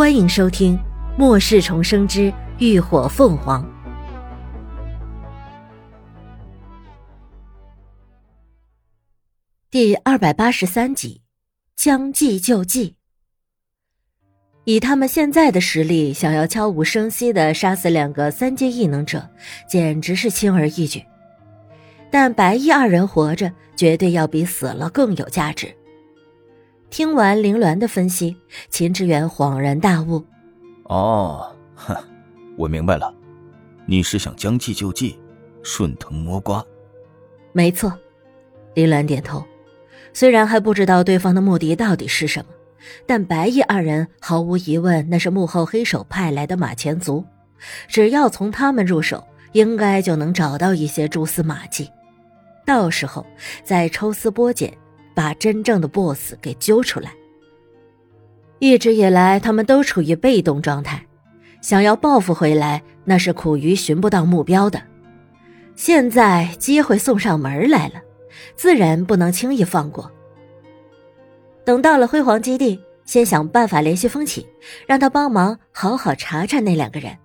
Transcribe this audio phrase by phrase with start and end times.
[0.00, 0.78] 欢迎收听
[1.18, 3.62] 《末世重生之浴火凤凰》
[9.70, 11.20] 第二百八十三集，
[11.76, 12.96] 将计就计。
[14.64, 19.28] 以他们现在的实力，想要悄无声息的杀死两个三阶异能者，
[19.68, 21.04] 简直是轻而易举。
[22.10, 25.76] 但白衣二人活着，绝对要比死了更有价值。
[26.90, 28.36] 听完林鸾的分析，
[28.68, 30.22] 秦志远恍然大悟
[30.84, 31.96] ：“哦，哼，
[32.58, 33.14] 我明白了，
[33.86, 35.18] 你是想将计就计，
[35.62, 36.64] 顺藤摸瓜。”
[37.52, 37.96] 没错，
[38.74, 39.42] 林鸾点头。
[40.12, 42.50] 虽然还不知道对方的目的到底是什么，
[43.06, 47.24] 但白毅二人毫无疑问那是幕后黑手派来的马前卒。
[47.86, 51.88] 只要从他们入手，应该就能找到一些蛛丝马迹。
[52.66, 53.24] 到时候
[53.62, 54.76] 再抽丝剥茧。
[55.14, 57.12] 把真正的 BOSS 给揪出来。
[58.58, 61.04] 一直以来，他们都处于被动状态，
[61.62, 64.82] 想要报复回来，那是苦于寻不到目标的。
[65.76, 67.94] 现在机会送上门来了，
[68.54, 70.10] 自然不能轻易放过。
[71.64, 74.46] 等到了辉煌基地，先想办法联系风起，
[74.86, 77.16] 让他帮忙好好查查那两个人。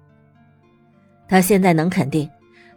[1.28, 2.30] 他现在能肯定，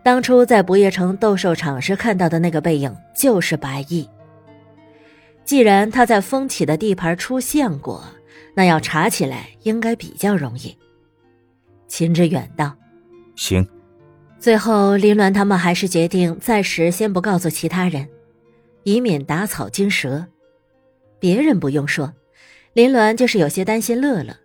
[0.03, 4.09] 当初在不夜城斗兽场时看到的那个背影就是白毅。
[5.49, 8.05] 既然他在风起的地盘出现过，
[8.53, 10.77] 那要查起来应该比较容易。
[11.87, 12.77] 秦志远道
[13.35, 13.67] ：“行。”
[14.39, 18.07] 最后，林鸾他们还是决定暂时先不告诉其他人，
[18.83, 20.27] 以免打草惊蛇。
[21.19, 22.13] 别人不用说，
[22.75, 24.37] 林鸾就是有些担心乐乐，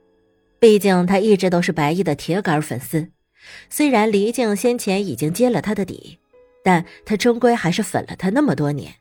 [0.57, 3.09] 毕竟他一直都是白衣的铁杆粉丝。
[3.69, 6.17] 虽然黎静先前已经揭了他的底，
[6.63, 8.93] 但他终归还是粉了他那么多年。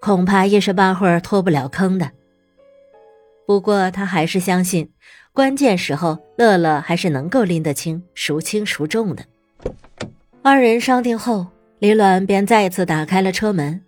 [0.00, 2.10] 恐怕一时半会儿脱不了坑的。
[3.46, 4.90] 不过他还是相信，
[5.32, 9.24] 关键时候乐乐还是能够拎得清、孰轻孰重的。
[10.42, 11.46] 二人商定后，
[11.78, 13.82] 李卵便再次打开了车门。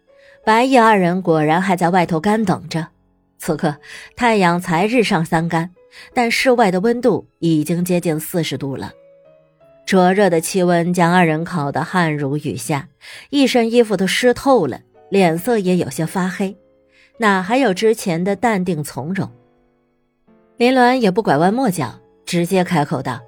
[0.44, 2.88] 白夜二人果然还在外头干等着。
[3.38, 3.76] 此刻
[4.16, 5.70] 太阳才日上三竿，
[6.14, 8.92] 但室外的温度已经接近四十度了，
[9.86, 12.88] 灼热的气温将二人烤得汗如雨下，
[13.28, 14.80] 一身衣服都湿透了。
[15.10, 16.56] 脸色也有些发黑，
[17.18, 19.28] 哪还有之前的淡定从容？
[20.56, 23.20] 林鸾也不拐弯抹角，直接开口道：“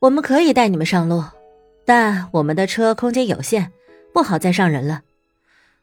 [0.00, 1.22] 我们可以带你们上路，
[1.84, 3.72] 但我们的车空间有限，
[4.12, 5.02] 不好再上人了。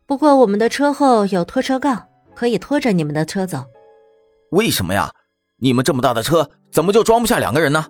[0.06, 3.66] 不过我们的车后有拖车杠，可以拖着你们的车走。
[4.52, 5.12] ”“为什么呀？
[5.58, 7.88] 你们这么大的车，怎么就装不下两个人呢？”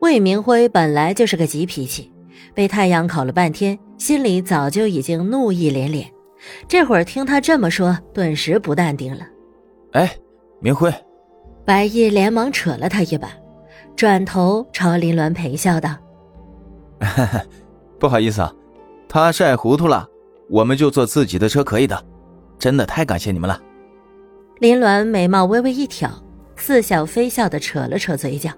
[0.00, 2.11] 魏明辉本来就是个急脾气。
[2.54, 6.06] 被太阳烤了半天，心里早就已经怒意连连。
[6.66, 9.20] 这会儿听他这么说，顿时不淡定了。
[9.92, 10.12] 哎，
[10.60, 10.92] 明辉，
[11.64, 13.28] 白毅连忙扯了他一把，
[13.94, 15.96] 转头朝林鸾陪笑道
[18.00, 18.52] ：“不好意思啊，
[19.08, 20.08] 他晒糊涂了，
[20.50, 22.04] 我们就坐自己的车可以的。
[22.58, 23.60] 真的太感谢你们了。”
[24.58, 26.10] 林鸾眉毛微微一挑，
[26.56, 28.50] 似笑非笑的扯了扯嘴角。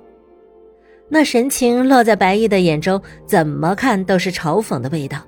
[1.09, 5.19] 那神情落在白毅的眼中，怎么看都是嘲讽的味道。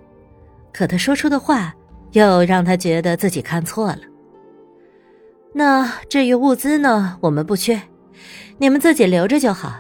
[0.73, 1.75] 可他说出的话，
[2.13, 3.99] 又让他觉得自己看错了。
[5.53, 7.19] 那至于物资呢？
[7.21, 7.81] 我们不缺，
[8.59, 9.75] 你们自己留着就好。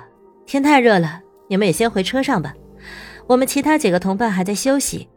[0.47, 2.55] 天太热了，你们也先回车上吧。
[3.27, 5.09] 我们其他几个同伴还在休息，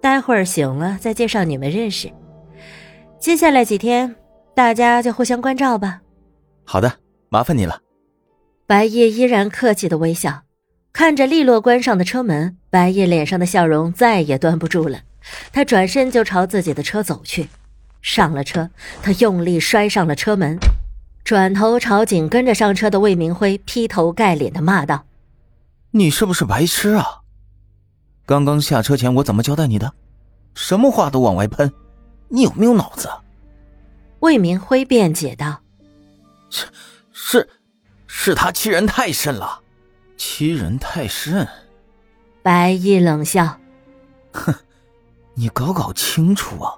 [0.00, 2.10] 待会儿醒了再介绍你们认识。
[3.18, 4.14] 接下来几天，
[4.54, 6.00] 大家就互相关照吧。
[6.64, 6.92] 好的，
[7.28, 7.80] 麻烦你了。
[8.66, 10.42] 白夜依然客气的微笑，
[10.92, 15.02] 看着利落关上的车门，白夜脸上的笑容再也端不住了。
[15.52, 17.48] 他转身就朝自己的车走去，
[18.02, 18.68] 上了车，
[19.04, 20.58] 他用力摔上了车门，
[21.22, 25.06] 转头朝紧跟着上车的魏明辉劈头盖脸的骂道
[25.92, 27.20] ：“你是不是白痴啊？
[28.24, 29.92] 刚刚下车前我怎么交代你的？
[30.56, 31.72] 什么话都往外喷，
[32.28, 33.08] 你有没有脑子？”
[34.18, 35.60] 魏明辉辩解道
[36.50, 36.70] ：“是是。”
[38.18, 39.60] 是他欺人太甚了，
[40.16, 41.46] 欺人太甚。
[42.42, 43.60] 白毅冷笑
[44.32, 44.52] ：“哼，
[45.34, 46.74] 你搞搞清楚啊，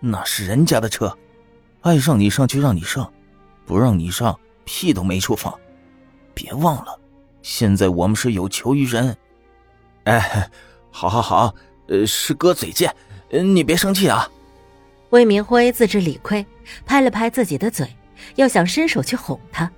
[0.00, 1.16] 那是人家的车，
[1.82, 3.10] 爱让你上就让你上，
[3.64, 5.56] 不让你上屁都没处放。
[6.34, 7.00] 别忘了，
[7.42, 9.16] 现在我们是有求于人。”
[10.04, 10.50] 哎，
[10.90, 11.54] 好好好，
[11.86, 12.94] 呃，是哥嘴贱，
[13.30, 14.28] 你别生气啊。
[15.10, 16.44] 魏明辉自知理亏，
[16.84, 17.88] 拍了拍自己的嘴，
[18.34, 19.70] 又想伸手去哄他。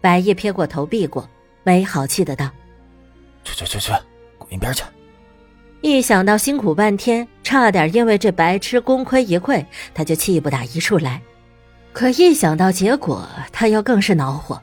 [0.00, 1.28] 白夜撇过头避过，
[1.62, 2.50] 没好气的道
[3.44, 3.92] ：“去去去去，
[4.38, 4.82] 滚一边去！”
[5.82, 9.64] 一想到辛苦半天，差点因为这白痴功亏一篑，
[9.94, 11.20] 他就气不打一处来。
[11.92, 14.60] 可一想到结果，他又更是恼火。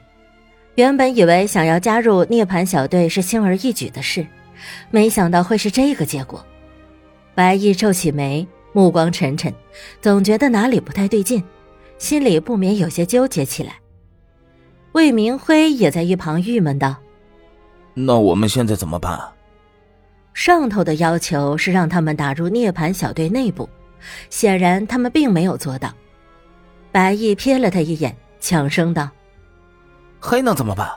[0.76, 4.24] 原本以为想要加入涅槃小队是轻而易举的事，
[4.90, 6.44] 没想到会是这个结果。
[7.34, 9.52] 白毅皱起眉，目光沉沉，
[10.00, 11.42] 总觉得哪里不太对劲，
[11.98, 13.74] 心里不免有些纠结起来。
[14.92, 16.96] 魏明辉也在一旁郁闷道
[17.94, 19.20] ：“那我们现在怎么办？”
[20.34, 23.68] 上头的要求是让他们打入涅槃小队内部，
[24.30, 25.92] 显然他们并没有做到。
[26.92, 29.10] 白毅瞥了他一眼，强声道。
[30.20, 30.88] 还能怎么办？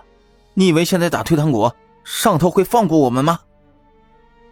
[0.53, 1.71] 你以为现在打退堂鼓，
[2.03, 3.39] 上头会放过我们吗？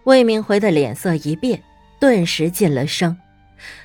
[0.04, 1.62] 魏明辉的脸色一变，
[2.00, 3.16] 顿时噤了声。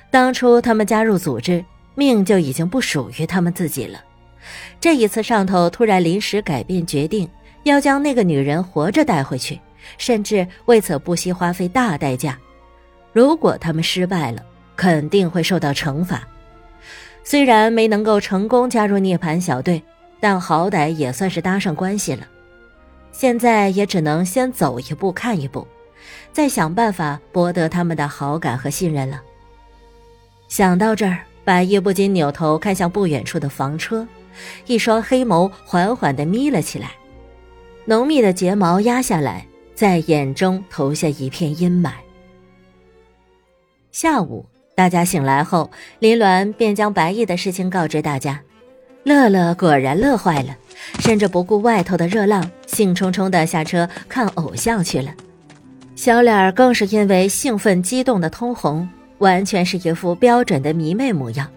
[0.09, 1.63] 当初他们加入组织，
[1.93, 3.99] 命就已经不属于他们自己了。
[4.79, 7.29] 这一次上头突然临时改变决定，
[7.63, 9.59] 要将那个女人活着带回去，
[9.97, 12.37] 甚至为此不惜花费大代价。
[13.13, 14.41] 如果他们失败了，
[14.75, 16.27] 肯定会受到惩罚。
[17.23, 19.81] 虽然没能够成功加入涅槃小队。
[20.17, 22.25] 但好歹也算是搭上关系了，
[23.11, 25.67] 现在也只能先走一步看一步，
[26.31, 29.21] 再想办法博得他们的好感和信任了。
[30.47, 34.07] 想到这儿，白夜不禁扭头看向不远处的房车，
[34.67, 36.91] 一双黑眸缓缓地眯了起来，
[37.85, 41.91] 浓密的睫毛压下来，在眼中投下一片阴霾。
[43.91, 44.45] 下午，
[44.75, 48.41] 大家醒来后，林鸾便将白毅的事情告知大家。
[49.03, 50.57] 乐乐果然乐坏了，
[50.99, 55.13] 甚至不顾外头的热浪，兴冲冲地下车看偶像去了。
[55.95, 58.89] 小脸儿更是因为兴奋激动的通红，
[59.19, 61.49] 完全是一副标准的迷妹模样。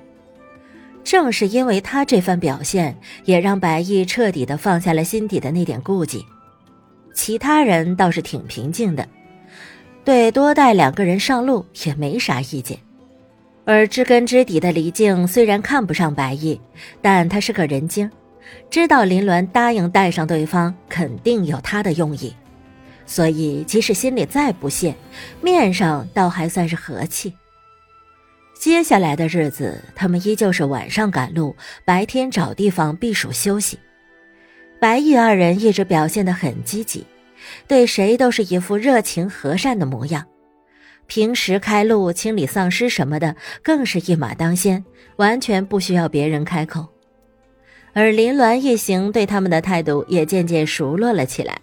[1.05, 6.25] 正是因为他这番表现，也让白毅彻底的放下了心底的那点顾忌。
[7.15, 9.09] 其他人倒是挺平静的，
[10.05, 12.79] 对多带两个人上路也没啥意见。
[13.65, 16.61] 而知根知底的李靖虽然看不上白毅，
[17.03, 18.11] 但他是个人精，
[18.71, 22.35] 知道林鸾答应带上对方肯定有他的用意，
[23.05, 24.95] 所以即使心里再不屑，
[25.43, 27.33] 面上倒还算是和气。
[28.59, 33.79] 接下来的日子，他们依旧是晚上赶路，白天找地方避暑休息。
[34.81, 37.07] 白毅二人一直表现得很积极，
[37.69, 40.27] 对谁都是一副热情和善的模样。
[41.07, 44.85] 平时开路、清理丧尸什么的，更是一马当先，
[45.17, 46.85] 完全不需要别人开口。
[47.93, 51.61] 而林鸾一行对他们的态度也渐渐熟络了起来，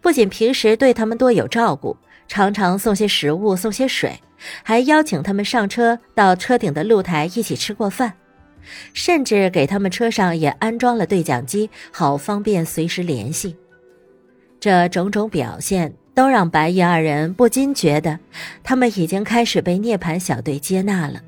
[0.00, 1.96] 不仅平时对他们多有照顾，
[2.28, 4.18] 常常送些食物、送些水，
[4.62, 8.12] 还邀请他们上车到车顶的露台一起吃过饭，
[8.92, 13.56] 甚至给他们车上也安装了对讲机，好方便随时联系。
[14.58, 15.94] 这种种表现。
[16.12, 18.18] 都让白衣二人不禁觉得，
[18.62, 21.22] 他们已经开始被涅槃小队接纳了。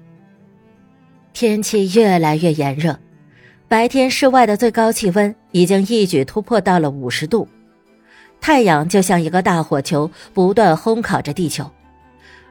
[1.33, 2.99] 天气越来越炎热，
[3.69, 7.49] 白天室外的最高气温已经一举突破到了五十度，
[8.39, 11.71] 太阳就像一个大火球，不断烘烤着地球，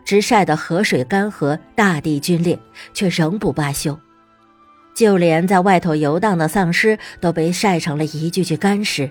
[0.03, 2.57] 直晒得河水干涸，大地龟裂，
[2.94, 3.98] 却仍不罢休。
[4.94, 9.09] 就连在外头游荡的丧尸都被晒成了一具具干尸。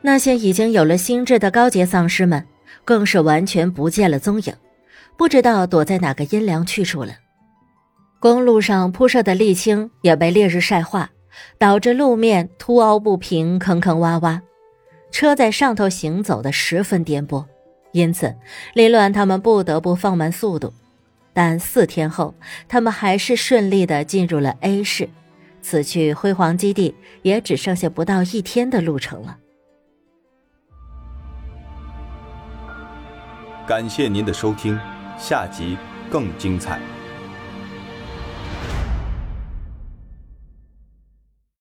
[0.00, 2.44] 那些已经有了心智的高阶丧尸们，
[2.84, 4.52] 更是完全不见了踪影，
[5.16, 7.12] 不知道躲在哪个阴凉去处了。
[8.18, 11.10] 公路上铺设的沥青也被烈日晒化，
[11.58, 14.40] 导致路面凸凹不平、坑坑洼洼，
[15.12, 17.44] 车在上头行走的十分颠簸。
[17.92, 18.34] 因此，
[18.74, 20.72] 凌乱他们不得不放慢速度。
[21.34, 22.34] 但四天后，
[22.68, 25.08] 他们还是顺利的进入了 A 市，
[25.62, 29.38] 此去辉煌基地也只剩下不到一天的路程了。
[33.66, 34.78] 感谢您的收听，
[35.16, 35.78] 下集
[36.10, 36.80] 更精彩。